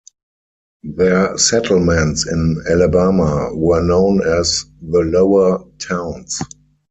Their 0.95 1.37
settlements 1.37 2.25
in 2.27 2.63
Alabama 2.67 3.51
were 3.53 3.83
known 3.83 4.23
as 4.27 4.65
the 4.81 5.01
Lower 5.01 5.63
Towns. 5.77 6.41